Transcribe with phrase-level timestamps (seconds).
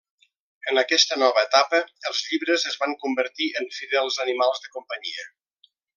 [0.71, 5.29] En aquesta nova etapa, els llibres es van convertir en fidels animals de companyia.